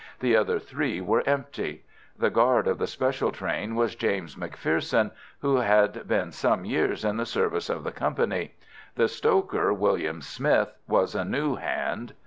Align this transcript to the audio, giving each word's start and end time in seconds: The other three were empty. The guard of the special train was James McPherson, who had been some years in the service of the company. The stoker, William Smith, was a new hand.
The 0.19 0.35
other 0.35 0.57
three 0.57 0.99
were 0.99 1.21
empty. 1.27 1.83
The 2.17 2.31
guard 2.31 2.65
of 2.65 2.79
the 2.79 2.87
special 2.87 3.31
train 3.31 3.75
was 3.75 3.93
James 3.93 4.35
McPherson, 4.35 5.11
who 5.41 5.57
had 5.57 6.07
been 6.07 6.31
some 6.31 6.65
years 6.65 7.05
in 7.05 7.17
the 7.17 7.25
service 7.27 7.69
of 7.69 7.83
the 7.83 7.91
company. 7.91 8.55
The 8.95 9.07
stoker, 9.07 9.71
William 9.71 10.19
Smith, 10.23 10.73
was 10.87 11.13
a 11.13 11.23
new 11.23 11.57
hand. 11.57 12.13